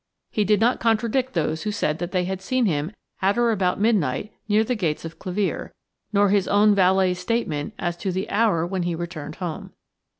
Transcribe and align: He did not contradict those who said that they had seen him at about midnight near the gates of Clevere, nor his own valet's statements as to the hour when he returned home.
He 0.31 0.43
did 0.43 0.59
not 0.59 0.79
contradict 0.79 1.33
those 1.35 1.61
who 1.61 1.71
said 1.71 1.99
that 1.99 2.11
they 2.11 2.23
had 2.25 2.41
seen 2.41 2.65
him 2.65 2.91
at 3.21 3.37
about 3.37 3.79
midnight 3.79 4.33
near 4.49 4.63
the 4.63 4.73
gates 4.73 5.05
of 5.05 5.19
Clevere, 5.19 5.73
nor 6.11 6.29
his 6.29 6.47
own 6.47 6.73
valet's 6.73 7.19
statements 7.19 7.75
as 7.77 7.95
to 7.97 8.11
the 8.11 8.27
hour 8.31 8.65
when 8.65 8.81
he 8.81 8.95
returned 8.95 9.35
home. 9.35 9.73